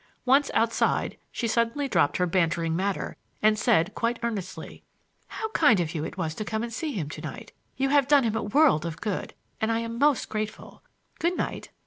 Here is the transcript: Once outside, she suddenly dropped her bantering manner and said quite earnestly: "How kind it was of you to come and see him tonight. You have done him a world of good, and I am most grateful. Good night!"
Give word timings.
Once 0.25 0.49
outside, 0.55 1.15
she 1.31 1.47
suddenly 1.47 1.87
dropped 1.87 2.17
her 2.17 2.25
bantering 2.25 2.75
manner 2.75 3.17
and 3.43 3.59
said 3.59 3.93
quite 3.93 4.17
earnestly: 4.23 4.81
"How 5.27 5.49
kind 5.49 5.79
it 5.79 5.83
was 6.17 6.31
of 6.33 6.39
you 6.39 6.43
to 6.43 6.49
come 6.49 6.63
and 6.63 6.73
see 6.73 6.93
him 6.93 7.07
tonight. 7.07 7.51
You 7.77 7.89
have 7.89 8.07
done 8.07 8.23
him 8.23 8.35
a 8.35 8.41
world 8.41 8.83
of 8.83 8.99
good, 8.99 9.35
and 9.61 9.71
I 9.71 9.81
am 9.81 9.99
most 9.99 10.27
grateful. 10.27 10.81
Good 11.19 11.37
night!" 11.37 11.69